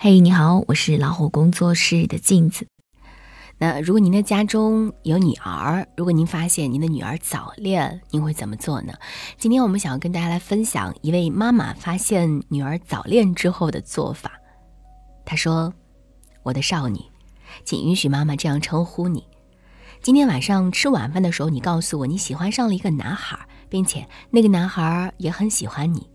[0.00, 2.68] 嘿，你好，我是老虎工作室的镜子。
[3.58, 8.92] 那如果您的家中有女儿，如果您发现您的女儿早恋，您会怎么做呢？
[9.38, 14.30] 今天我们想要跟大家来分享一位妈妈发现女儿早恋之后的做法。
[15.24, 15.74] 她说
[16.44, 17.00] ：“我的少女，
[17.64, 19.26] 请允许妈妈这样称呼你。
[20.00, 23.36] 今天晚上吃晚饭的时候，你告诉我你喜欢上了一个男孩，
[23.68, 26.08] 并且那个男孩也很喜欢你。”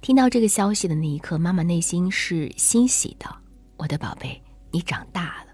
[0.00, 3.26] 听到这个消息的那一刻，妈妈内心是欣喜的。
[3.76, 4.40] 我的宝贝，
[4.70, 5.46] 你长大了。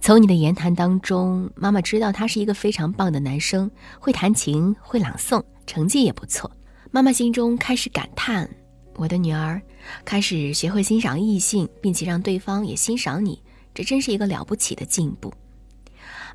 [0.00, 3.70] 从你的言谈当中，妈妈知道他是一个非常棒的男生，
[4.00, 6.50] 会弹琴，会朗诵，成绩也不错。
[6.90, 8.50] 妈妈心中开始感叹：
[8.96, 9.62] 我的女儿
[10.04, 13.40] 开始学会欣赏异性，并且让对方也欣赏你，
[13.72, 15.32] 这真是一个了不起的进步。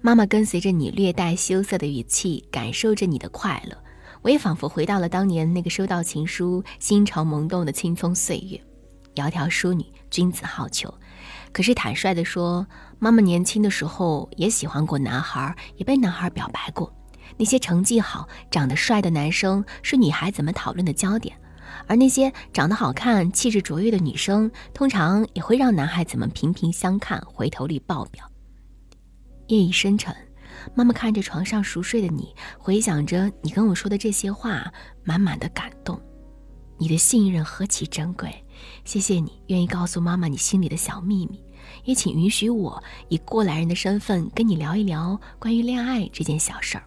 [0.01, 3.77] 妈妈跟随着你略带羞涩的语气，感受着你的快乐。
[4.25, 8.59] 我也仿佛回到了当年那个收到情书、心潮萌动的青葱岁月。
[9.13, 10.91] 窈窕淑女，君子好逑。
[11.51, 12.65] 可是坦率地说，
[12.97, 16.91] 妈妈年轻的时候也喜欢过男孩，也被男孩表白过。
[17.37, 21.37] 那些成绩好、长得帅的男生是女孩子们讨论的焦点，
[21.85, 28.25] 而那些长得好看、气质卓越的女生，通常也会让男孩子们频频相看，回头率爆表。
[29.49, 30.15] 夜已深沉。
[30.73, 34.71] 妈妈看着床上熟睡的你，回想着你跟我说的这些话，
[35.03, 35.99] 满满的感动。
[36.77, 38.43] 你的信任何其珍贵，
[38.83, 41.41] 谢谢你愿意告诉妈妈你心里的小秘密，
[41.85, 46.83] 也请允许我以过来人的身份跟你聊一聊关于恋爱这件小事儿。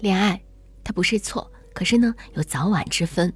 [0.00, 0.42] 恋爱，
[0.82, 3.32] 它不是错，可是呢，有早晚之分。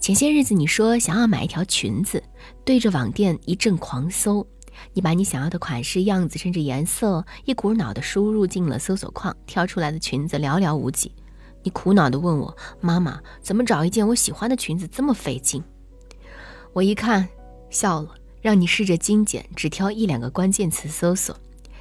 [0.00, 2.22] 前些日子你说想要买一条裙子，
[2.64, 4.46] 对着网店一阵狂搜。
[4.92, 11.12] 你把你想要的款式、样子甚至颜色一股脑的输入进了搜索框，挑出来的裙子寥寥无几。
[11.62, 15.64] 你苦恼地问我：“妈妈，怎么找一件我喜欢的裙子这么费劲？”
[16.74, 17.28] 我一看，
[17.70, 21.34] 笑了，让你试着精简，只挑一两个关键词搜索。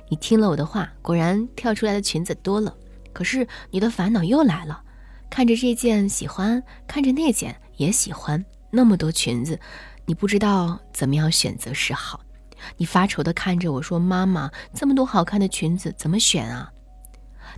[0.10, 2.74] 你听了我的话，果然跳出来的裙子多了。
[3.12, 4.82] 可是你的烦恼又来了：
[5.30, 9.60] 看着这件喜欢，看着那件也喜欢，那么多裙子，
[10.06, 12.22] 你不知道怎么样选择是好。
[12.78, 16.72] 你发愁地看着我说：“妈妈，这么多好看的裙子怎么选啊？”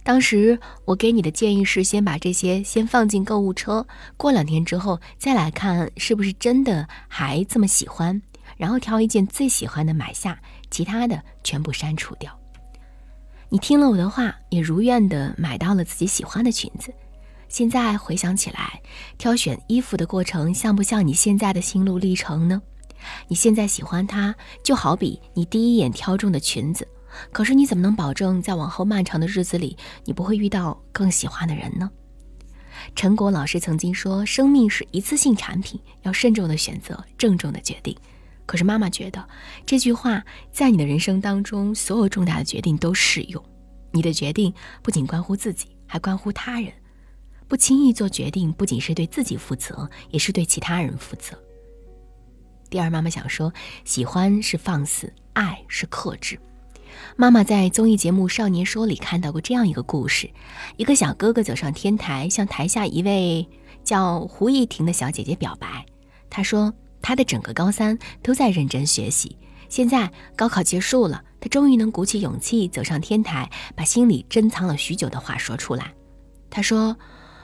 [0.03, 8.21] 当时我给你的建议是，先把这些先放进购物车，过两天之后再来看是不是真的还这么喜欢，
[8.57, 10.37] 然后挑一件最喜欢的买下，
[10.69, 12.37] 其他的全部删除掉。
[13.47, 16.93] 你听了我的话，也如愿的买到了自己喜欢的裙子。
[17.47, 18.81] 现在回想起来，
[19.17, 22.61] 挑选衣服的过程像不像你现在的心路历程呢？
[23.27, 26.87] 你现在喜欢他，就好比你第一眼挑中的裙子。
[27.31, 31.89] 可是你怎么能保证在往后漫长的日子里，你不会遇到更喜欢的人呢？
[32.93, 37.95] 陈果老师曾经说：“生命是一次性产品，要慎重的选择，郑重的决定。”
[38.45, 39.27] 可是妈妈觉得
[39.65, 43.43] 这句话在你的人生当中，所有重大的决定都适用。
[43.91, 44.53] 你的决定
[44.83, 46.71] 不仅关乎自己，还关乎他人。
[47.47, 51.35] 不轻易做决定，不仅是对自己负责，也是对其他人负责。
[52.69, 53.53] 第二，妈妈想说，
[53.83, 56.39] 喜欢是放肆，爱是克制。
[57.15, 60.29] 妈妈在综艺节目《少年说》里看到过这样一个故事：
[60.77, 63.47] 一个小哥哥走上天台，向台下一位
[63.83, 65.85] 叫胡一婷的小姐姐表白。
[66.29, 69.37] 他说，他的整个高三都在认真学习，
[69.69, 75.93] 现在高考结束了，他终于能鼓起勇气走上天台，把心里珍藏了许久的话说出来。
[76.49, 76.95] 他说：“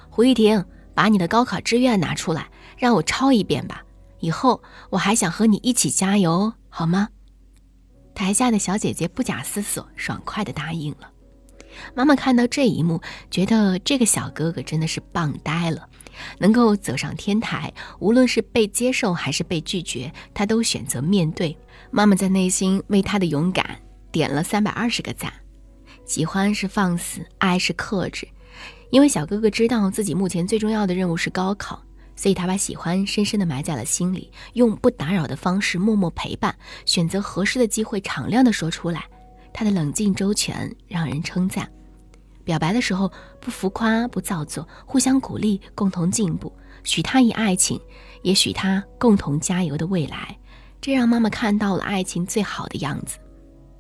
[0.09, 3.84] 胡一婷，把你的高考志愿拿出来，让我抄一遍吧。”
[4.22, 7.09] 以后我还想和你一起加油，好吗？
[8.16, 11.12] 台下的小姐姐不假思索，爽快地答应了。
[11.96, 15.88] 妈妈看到这一幕，觉得这个小哥哥真的是棒呆了，
[16.38, 21.58] 能够走上天台，无论是被接受还是被拒绝，他都选择面对。
[21.90, 23.80] 妈妈在内心为他的勇敢
[24.12, 25.32] 点了三百二十个赞。
[26.06, 28.28] 喜欢是放肆，爱是克制，
[28.92, 31.82] 因为小哥哥知道自己目前最重要的任务是高考。
[32.22, 36.56] 所以他把喜欢深深的埋在了心里，用不打扰的方式默默陪伴，
[36.86, 39.06] 选择合适的机会敞亮的说出来。
[39.52, 41.68] 他的冷静周全让人称赞。
[42.44, 46.56] 表白的时候不浮夸不造作，互相鼓励，共同进步。
[46.84, 47.82] 许他以爱情，
[48.22, 50.38] 也许他共同加油的未来。
[50.79, 53.17] 这让妈妈看到了爱情最好的样子。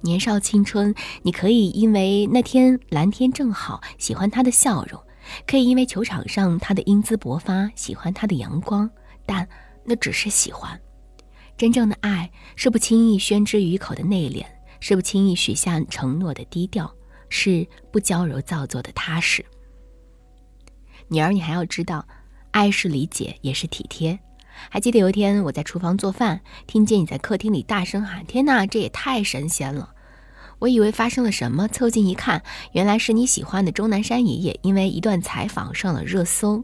[0.01, 4.99] 年少青春，你可以因为那天蓝天正好，喜欢他的笑容。
[5.47, 8.89] 可以因为球场上他的英姿勃发，喜欢他的阳光，
[9.25, 9.47] 但
[9.83, 10.79] 那只是喜欢。
[11.57, 14.45] 真正的爱是不轻易宣之于口的内敛，
[14.79, 16.91] 是不轻易许下承诺的低调，
[17.29, 19.45] 是不娇柔造作的踏实。
[21.07, 22.07] 女儿，你还要知道，
[22.51, 24.17] 爱是理解，也是体贴。
[24.69, 29.93] 还记得有一天我在厨房做饭，听见你在客厅里大声喊：“天哪，这也太神仙了！”
[30.61, 36.63] 我以为发生了什么，凑近一看，原来是你喜欢的钟南山爷爷因为一段采访上了热搜。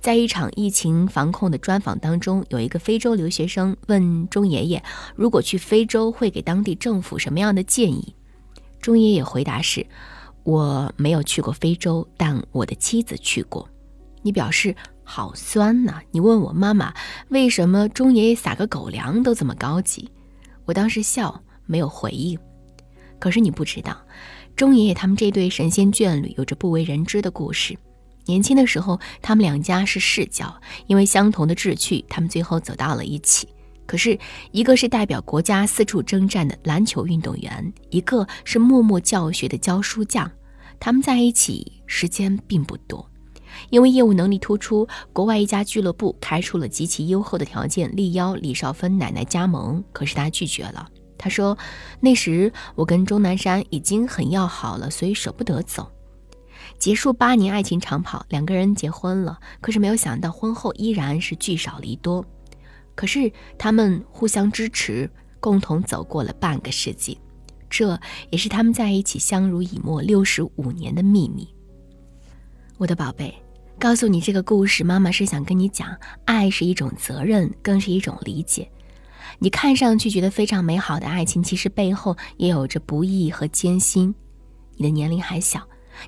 [0.00, 4.82] 在一场疫情防控的专访当中，有一个非洲留学生问钟爷爷
[5.16, 8.14] ：“如果去非洲，会给当地政府什么样的建议？”
[8.82, 9.86] 钟爷爷回答是
[10.44, 13.66] ：“我没有去过非洲，但我的妻子去过。”
[14.20, 15.94] 你表示好酸呐！
[16.10, 16.92] 你问我妈妈
[17.30, 20.10] 为什么钟爷爷撒个狗粮都这么高级？
[20.66, 22.38] 我当时笑，没有回应。
[23.22, 23.96] 可是你不知道，
[24.56, 27.78] 钟爷爷他们这对神仙眷侣有着不为人知的故事。
[28.26, 30.52] 年轻的时候，他们两家是世交，
[30.88, 33.46] 因为相同的志趣，他们最后走到了一起。
[33.86, 34.18] 可是，
[34.50, 40.28] 一个是代表国家四处征战的篮球运动员，一个是默默教学的教书匠。
[40.80, 43.08] 他们在一起时间并不多，
[43.70, 50.88] 因为业务能力突出，国外一家俱乐部开出了极其优厚的条件，力邀李少芬奶奶加盟，可是她拒绝了。
[51.22, 51.56] 他说
[52.02, 55.88] ：“那时我跟钟南山已经很要好了，所以舍不得走。
[56.80, 59.38] 结束八年爱情长跑，两个人结婚了。
[59.60, 62.24] 可是没有想到，婚后依然是聚少离多。
[62.96, 65.08] 可是他们互相支持，
[65.38, 67.16] 共同走过了半个世纪，
[67.70, 67.96] 这
[68.30, 71.46] 也是他们在一起相濡以沫六十五年的秘密。
[72.78, 73.32] 我的宝贝，
[73.78, 78.68] 告诉你这个故事，妈妈是想跟你讲，爱是一种责任，更是一种理解。”
[79.38, 84.14] 你看上去觉得非常美好的爱情，其实背后也有着不易和艰辛。
[84.76, 85.60] 你的年龄还小，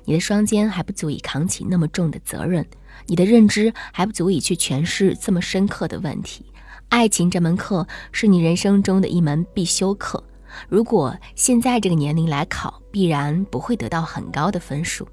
[0.05, 2.65] 你的双肩还不足以扛起那么重的责任，
[3.07, 6.45] 你的认知还不足以去诠释这么深刻的问题。
[6.89, 10.23] 爱情这门课是你人生中的一门必修课，
[10.69, 15.07] 如果现在这个年龄来考，必然不会得到很高的分数。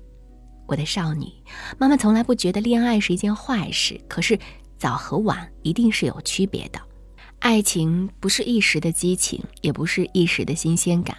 [0.66, 1.26] 我的少女，
[1.78, 4.38] 妈妈从来不觉得恋爱是一件坏事，可是
[4.78, 6.80] 早和晚一定是有区别的。
[7.42, 11.16] 爱情不是一时的激情，也不是一时的新鲜感，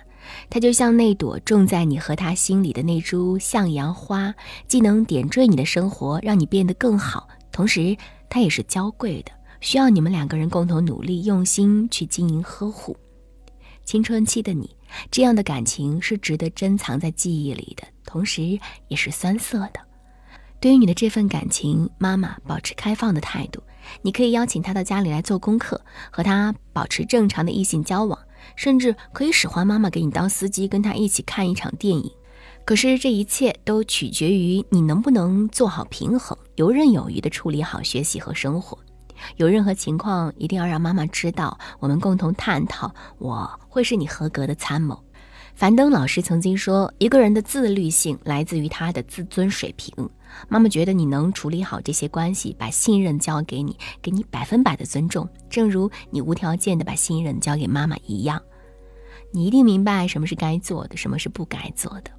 [0.50, 4.34] 它就像那朵种在你和他心里的那株向阳花，
[4.66, 7.96] 既能点缀你的生活，让你变得更好，同时
[8.30, 12.96] 它也是娇贵的，需要你们两个人共同努力，用心去经营呵护。
[13.84, 14.74] 青春期的你，
[15.12, 19.82] 这样的感情是值得珍藏在记忆里的，同时也是酸涩的。
[20.62, 23.62] 对于你的这份感情，妈妈保持开放的态度。
[24.02, 25.82] 你可以邀请他到家里来做功课，
[26.12, 28.18] 和他保持正常的异性交往，
[28.56, 32.12] 甚至可以使唤妈妈给你当司机，跟他一起看一场电影。
[32.66, 38.78] 可是这一切都取决于你能不能做好平衡，游刃有余地处理好学习和生活。
[39.38, 42.94] 有任何情况，一定要让妈妈知道，我们共同探讨。
[43.20, 45.02] 我会是你合格的参谋。
[45.56, 49.94] 樊登老师曾经说，一个人的自律性来自于他的自尊水平。
[50.50, 58.42] 妈妈觉得你能处理好这些关系，把信任交给你，给你百分百的尊重，正如你无条件的把信任交给妈妈一样。
[59.32, 62.12] 你一定明白什么是该做的，什么是不该做的。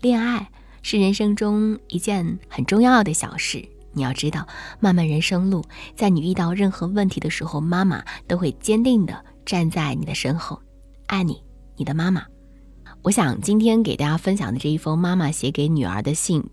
[0.00, 0.50] 恋爱
[0.82, 3.64] 是人生中一件很重要的小事。
[3.92, 4.46] 你要知道，
[4.80, 5.64] 漫漫人生路，
[5.94, 10.60] 在你遇到任何问题的时候，妈妈都会坚定的站在你的身后。
[11.06, 11.40] 爱你，
[11.76, 12.24] 你的妈妈。
[13.02, 16.44] 我想今天给大家分享的这一封妈妈写给女儿的信。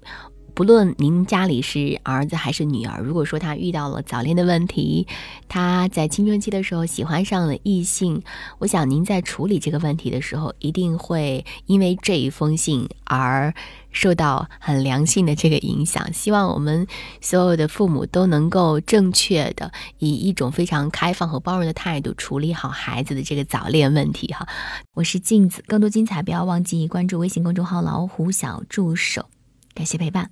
[0.57, 5.05] 不论您家里是儿子还是女儿，如果说他遇到了早恋的问题，
[5.47, 8.23] 他在青春期的时候喜欢上了异性，
[8.57, 13.53] 我想您在处理这个问题的时候，一定会因为这一封信而
[13.91, 16.11] 受到很良性的这个影响。
[16.11, 16.87] 希望我们
[17.21, 24.33] 所有的父母都能够正确的以一种非常开放和包容的态度处理好孩子的这个早恋问题。
[24.33, 24.47] 哈，
[24.95, 29.27] 我是镜子，更多精彩不要忘记关注微信公众号“老虎小助手”，
[29.75, 30.25] 感谢陪伴。